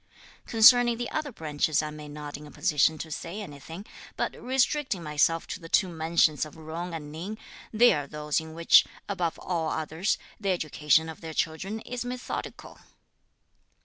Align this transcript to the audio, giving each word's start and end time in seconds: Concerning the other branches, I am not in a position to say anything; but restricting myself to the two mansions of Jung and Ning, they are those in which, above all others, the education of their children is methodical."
Concerning 0.47 0.97
the 0.97 1.11
other 1.11 1.31
branches, 1.31 1.83
I 1.83 1.89
am 1.89 2.11
not 2.11 2.35
in 2.35 2.47
a 2.47 2.49
position 2.49 2.97
to 2.97 3.11
say 3.11 3.39
anything; 3.39 3.85
but 4.17 4.33
restricting 4.33 5.03
myself 5.03 5.45
to 5.45 5.59
the 5.59 5.69
two 5.69 5.89
mansions 5.89 6.43
of 6.43 6.55
Jung 6.55 6.95
and 6.95 7.11
Ning, 7.11 7.37
they 7.71 7.93
are 7.93 8.07
those 8.07 8.39
in 8.41 8.55
which, 8.55 8.83
above 9.07 9.37
all 9.37 9.69
others, 9.69 10.17
the 10.39 10.49
education 10.49 11.07
of 11.07 11.21
their 11.21 11.35
children 11.35 11.81
is 11.81 12.03
methodical." 12.03 12.79